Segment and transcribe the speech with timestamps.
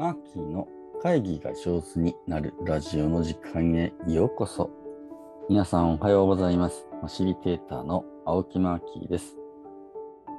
[0.00, 0.66] マーキーの
[1.02, 4.70] 会議が上手になるラジオの時間へようこそ。
[5.50, 6.86] 皆さんおはようございます。
[7.02, 9.36] ファシリテーターの青木マーキーです。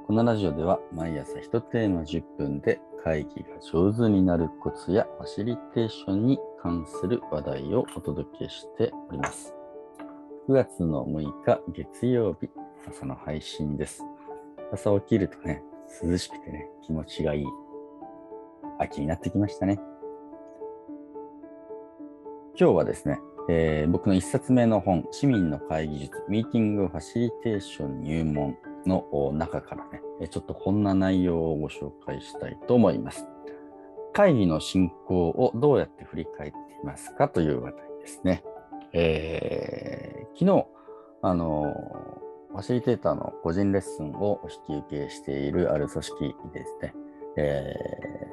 [0.08, 9.54] このラジオでは毎朝1テーマ10分で会議が上手になるコツやファシリテーションに関する話題をお届けしております。
[10.48, 12.50] 9月の6日月曜日
[12.88, 14.02] 朝の配信です。
[14.72, 15.62] 朝起きるとね、
[16.02, 17.46] 涼しくてね、気持ちがいい
[18.82, 19.80] 秋になってきましたね。
[22.58, 23.18] 今日はですね、
[23.48, 29.84] えー僕の一冊目の本、市民の会議術、ミーティングファシリテーション入門の中から
[30.20, 33.26] ね、ちょっとこんな内容をご紹介したいと思います。
[34.12, 38.44] 会議の進行をどうやって振り返っていますかという話題ですね。
[38.92, 40.66] えー昨日、
[41.20, 41.74] あの
[42.52, 46.94] ファシリテーターの個人レッスンを引き受けしているある組織ですね、
[47.36, 48.31] えー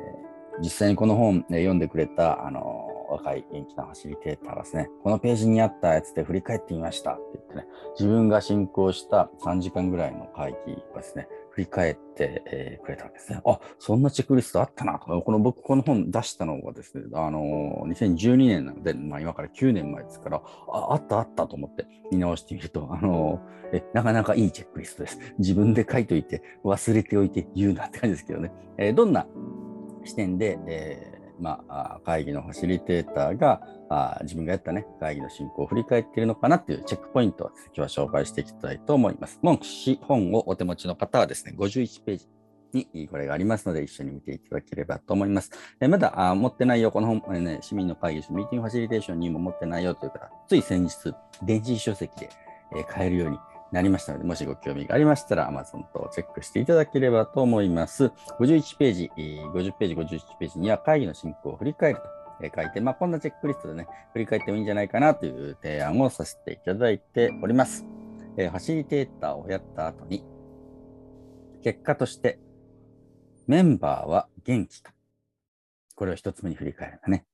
[0.62, 7.66] 実際にこの本、えー読んでくれた、あの若い元気なファシリテーターがですね、このページにあったやつで振り返ってみましたって言ってね、
[7.98, 13.42] 自分が進行した3時間ぐらいの会議をですね、振り返って、えーくれたんですね。
[13.46, 15.22] あ、そんなチェックリストあったなと。
[15.22, 25.20] この僕、この本出したのがですね、あのー2012年なので、まあ今から9年前ですから、あ、あったあったと思って見直してみると、あのーえ、なかなかいいチェックリストです。
[25.40, 28.52] 自分で書いといて、忘れておいて言うなって感じですけどね。
[28.78, 29.26] えーどんな
[30.06, 39.40] 視点で、えーまあ、会議のファシリテーターがあ自分がやったね、会議の進行を振り返っているのかなっていうチェックポイントを今日は紹介していきたいと思います。
[39.42, 42.28] もし本をお手持ちの方はですね、51ページ
[42.94, 45.52] にこれがありますので、一緒に見ていただければと思います。
[45.80, 52.30] えまだあ持ってないよ、この本、えーね、市民の会議室、ミーティングファシリテーションにも持ってないよという方、つい先日、電子書籍で、
[52.76, 53.40] えー買えるように
[53.72, 58.06] なりましたので、もしご興味がありましたら、Amazon とチェックしていただければと思います。
[58.40, 67.86] 51ページ、50ページ、51ページには会議の進行を振り返ると書いて、まあ、こんなチェックリストでね、振り返ってもいいんじゃないかなという提案をさせていただいております。
[68.38, 70.24] えファシリテーターをやった後に、
[71.62, 72.40] 結果として、
[73.48, 74.94] メンバーは元気か。
[75.96, 77.26] これを一つ目に振り返るんだね。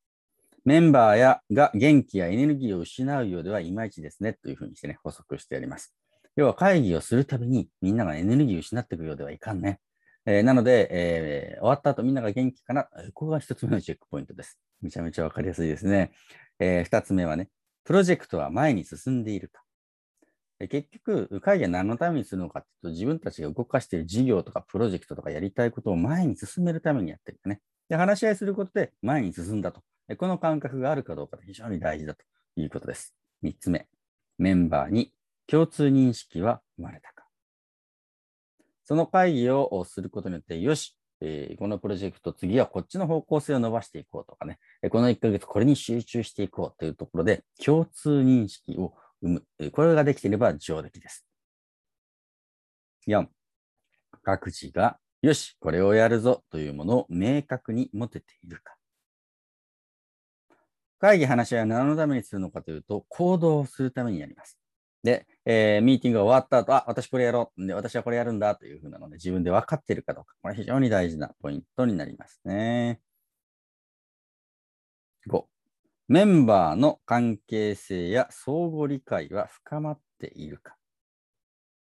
[0.64, 5.94] メンバーやが元気やエネルギーを失うようではいまいちですねというふうにしてね、補足してあります。
[6.36, 9.80] 要は会議をするたびにみんながエネルギーを失っていくようではいかんね。
[10.26, 12.84] えーなので、えー終わった後みんなが元気かな。
[13.14, 14.60] ここが一つ目のチェックポイントです。
[14.82, 16.12] めちゃめちゃわかりやすいですね。
[16.60, 17.50] えー二つ目はね、
[17.84, 19.62] プロジェクトは前に進んでいるか。
[20.70, 27.62] 結局、会議は何のためにするのかっていうと、自分たちが動かしている事業とかプロジェクトとかやりたいことを前に進めるためにやってるかね。
[27.90, 29.82] で、話し合いすることで前に進んだと。
[30.18, 32.24] この感覚があるかどうかが非常に大事だと
[32.56, 33.14] いうことです。
[33.42, 33.88] 三つ目、
[34.38, 35.12] メンバーに
[35.48, 37.26] 共通認識は生まれたか。
[38.84, 49.72] その会議をすることによって、よし、えーこのプロジェクト、次はこっちの方向性を伸ばしていこうとかね、えこの1ヶ月これに集中していこうというところで、共通認識を生む。
[49.72, 51.26] これができていれば上出来です。
[53.08, 53.28] 4、
[54.24, 58.76] 各自が、よし、これをやるぞというものを明確に持てているか。
[61.00, 64.60] 会議、話し合いは何のためにするのかというと、行動をするためにやります。
[65.06, 67.66] で、えーミーティングが終わった後、あ、私これやろう。
[67.68, 70.36] で、私はこれやるんだというふうなので、自分で分かっているかどうか。
[70.42, 73.00] これ非常に大事なポイントになりますね。
[75.28, 75.48] 5、
[76.10, 80.76] メンバーの関係性や相互理解は深まっているか。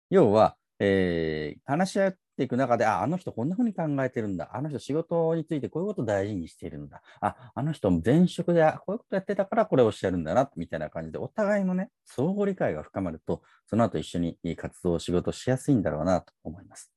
[0.09, 4.49] 要は、えー話し合っていく中で、あ、あの人こんなふうに考えてるんだ。
[4.53, 7.01] あの人仕事についてこういうことを大事にしているんだ。
[7.21, 16.91] あ、あの人前職でこういうことやってたからこれをおっしゃるんだな、みたいな感じで、お互いのね、相互理解が深まると、その後一緒に活動、仕事しやすいんだろうなと思います。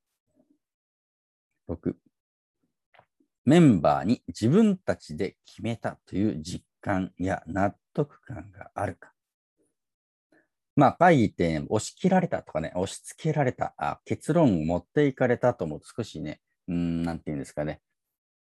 [1.68, 1.96] 6、
[3.44, 9.12] メンバーに自分たちで決めたという実感や納得感があるか。
[10.78, 17.80] まあ、会議って押し切られたとかね、押し付けられた、あ結論を持っていかれたとも少しね、うん、なんていうんですかね。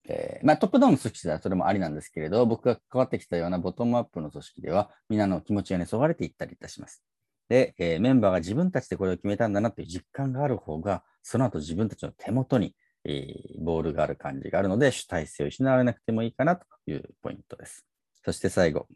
[0.07, 7.03] えーまあ、トップダウンの組織ではそれもありなんですけれど、僕が関わってきたようなボトムアップの組織では、みんなの気持ちがね、そがれていったりいたします。
[7.49, 17.87] で、えーメンバーが自分たちでこれを決めたんだなという実感がある方が、その後自分たちの手元に、えーボールがある感じがあるので、主体性を失われなくてもいいかなというポイントです。
[18.27, 18.89] そして最後、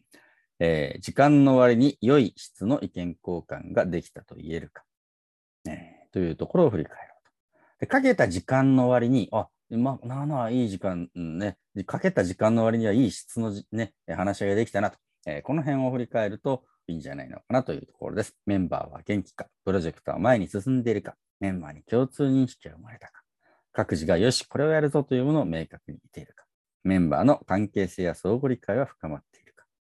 [0.60, 4.84] えー時間の割に良い質の意見交換ができたと言えるか、
[5.66, 7.60] えーというところを振り返ろうと。
[7.80, 18.36] でかけた時間の割に、あ、まあ、なあなあ、いい時間、うんね、かけた時間の割にはいい質のじね、話し合いができたなと、えーこの辺を振り返るといいんじゃないのかなというところです。
[18.46, 23.22] メンバーは元気か、プロジェクトは前に進んでいるか、メンバーに共通認識が生まれたか、
[23.72, 26.44] 各自がよし、これをやるぞというものを明確に言っているか。
[26.82, 29.39] メンバーの関係性や相互理解は深まっている、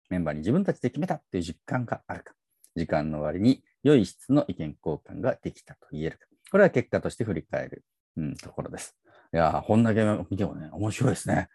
[0.08, 2.34] メンバーに自分たちで決めたという実感があるか、
[2.74, 7.84] 時間の終わりに良い質の意見交換ができたと言えるか、これは結果として振り返る、
[8.16, 8.96] うん、ところです。
[9.32, 11.48] いやこんだけ見てもね、面白いですね。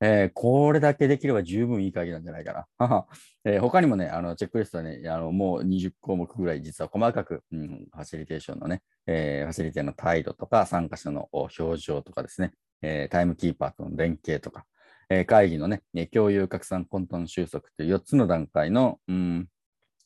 [0.00, 3.06] えー、これだけできれば十分いい会議なんじゃないかな。
[3.44, 14.66] えー、他にもね、あのチェックリストはね、あのもう20項目ぐらい実は細かく、うん、ファシリテーションのね、えー、ファシリテーションの態度とか、参加者の表情とかですね、えー、タイムキーパーとの連携とか、
[15.10, 15.82] えー、会議のね、
[16.12, 19.48] 共有拡散混沌収束という4つの段階の、うん、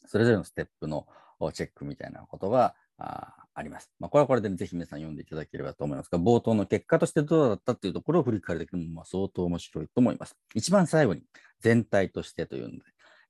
[0.06, 1.06] それぞれのステップの
[1.52, 3.90] チェックみたいなことがああります。
[3.98, 10.36] まあ、これはこれでぜひ皆さん読んでいただければと思いますが、冒頭の結果としてどうだったというところを振り返るだけでもまあ相当面白いと思います。
[10.54, 11.22] 一番最後に
[11.60, 12.78] 全体としてというので、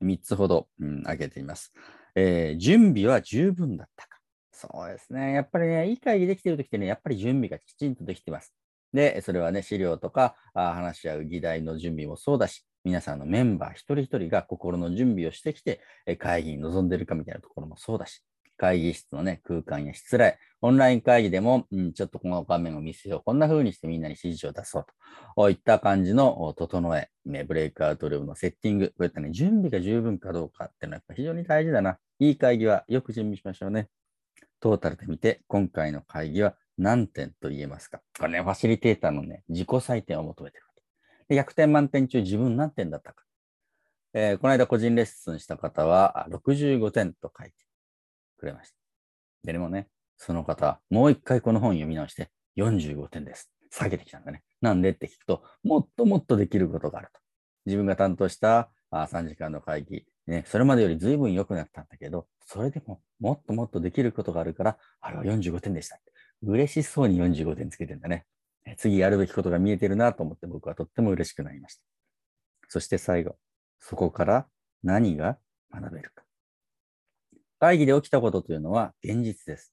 [0.02, 1.72] 3つほど、うん、挙げています、
[2.14, 4.18] えー、準備は十分だったか。
[4.52, 5.32] そうですね。
[5.32, 8.54] やっぱりね、いい会議できてるときってね、やっぱり準備がきちんとできてます。
[8.92, 15.80] で、それはね、資料とか話し合う議題の準備もそうだし、皆さんのメンバー一人一人が心の準備をしてきて、
[16.18, 18.22] 会議に臨んでるかみたいなところもそうだし、
[18.56, 23.22] 会議室のね、空間や失礼、オンライン会議でも、うん、ちょっとこの画面を見せよう。
[23.24, 24.92] こんな風にしてみんなに指示を出そうと。
[25.34, 31.98] こういった感じの整え、ね、ブレイクアウトルームのセッティング、こういったね、準備が十分かどうかっていうのは非常に大事だな。
[32.20, 33.88] いい会議はよく準備しましょうね。
[34.60, 40.64] トータルで見て、今回の会議は何点と言えますかこれね、ファシリテーターのね、自己採点を求めてる
[41.28, 41.42] で。
[41.42, 43.24] 100点満点中自分何点だったか。
[44.14, 47.54] えー、この間個人レッスンした方は65点と書いて
[48.38, 48.76] くれました。
[49.44, 49.88] でもね、
[50.18, 53.50] その方、もう一回この本読み直して45点です。
[53.70, 54.42] 下げてきたんだね。
[54.60, 57.20] なんでって聞くと、もっともっとできることがあると。
[57.64, 65.98] 自分が担当したあ3時間の会議、ね、それまでより随分良くなったんだけど、それでももっともっとできることがあるから、あれは45点でした。
[66.42, 68.24] 嬉しそうに45点つけてんだね。
[68.76, 71.82] 次やるべきことが見えてるなと思って僕はとっても嬉しくなりました。
[72.68, 73.36] そして最後、
[73.78, 74.46] そこから
[74.82, 75.38] 何が
[75.72, 76.24] 学べるか。
[77.58, 79.72] 会議で起きたことというのは現実です。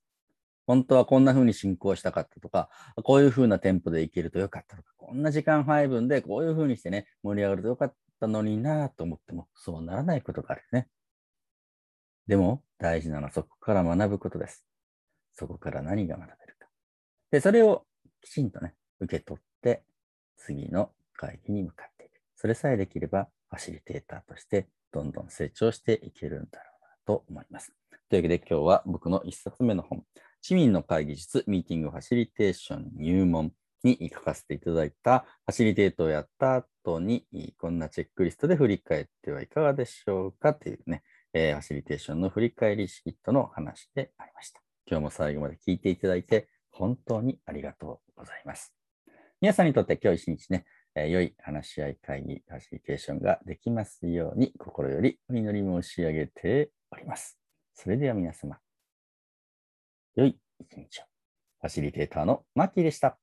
[0.67, 2.69] 本当はこんな風に進行したかったとか、
[3.03, 10.87] こういう風なテンポでいけるとよかったとか、こんな時間配分でこういう風にしてね、盛り上がるとよかったのになぁと思っても、そうならないことがあるね。
[12.27, 14.63] でも、大事なのはそこから学ぶことです。
[15.33, 16.48] そこから何が学べる。
[17.31, 17.85] で、それを
[18.21, 19.83] きちんとね、受け取って、
[20.37, 22.13] 次の会議に向かっていく。
[22.35, 27.73] それさえできれば、ファシリテーターとしてどんどん成長していけるんだろうなと思います。
[28.09, 30.03] というわけで今日は僕の一冊目の本、
[30.41, 33.51] 市民の会議術ミーティングファシリテーション入門
[33.83, 37.25] に書かせていただいたファシリテートをやった後に
[37.57, 41.03] こんなチェックリストで振り返ってはいかがでしょうかというね、
[41.33, 44.61] えー、ファシリテーションの振り返りシートの話でありました。
[44.85, 46.47] 今日も最後まで聞いていただいて
[46.79, 48.73] 本当にありがとうございます。
[49.41, 50.65] 皆さんにとって今日一日ね、
[50.95, 57.37] えー、良い話し合い会議、ファシリテーションができますように心よりお祈り申し上げております。
[57.75, 58.59] それでは皆様、
[60.15, 61.03] 良い一日を。
[61.59, 63.19] ファシリテーターのマッキーでした。